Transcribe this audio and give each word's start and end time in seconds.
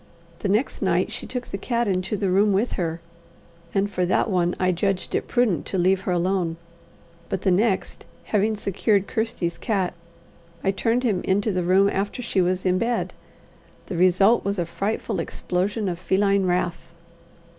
The 0.39 0.49
next 0.49 0.81
night 0.81 1.11
she 1.11 1.27
took 1.27 1.45
the 1.49 1.59
cat 1.59 1.87
into 1.87 2.17
the 2.17 2.31
room 2.31 2.53
with 2.53 2.71
her, 2.71 3.01
and 3.71 3.87
for 3.87 4.03
that 4.07 4.31
one 4.31 4.55
I 4.59 4.71
judged 4.71 5.13
it 5.13 5.27
prudent 5.27 5.67
to 5.67 5.77
leave 5.77 6.01
her 6.09 6.11
alone, 6.11 6.57
but 7.29 7.43
the 7.43 7.51
next, 7.51 8.07
having 8.23 8.55
secured 8.55 9.05
Kirsty's 9.05 9.59
cat, 9.59 9.93
I 10.63 10.71
turned 10.71 11.03
him 11.03 11.21
into 11.23 11.51
the 11.51 11.61
room 11.61 11.87
after 11.87 12.23
she 12.23 12.41
was 12.41 12.65
in 12.65 12.79
bed: 12.79 13.13
the 13.85 13.95
result 13.95 14.43
was 14.43 14.57
a 14.57 14.65
frightful 14.65 15.19
explosion 15.19 15.87
of 15.87 15.99
feline 15.99 16.47
wrath. 16.47 16.95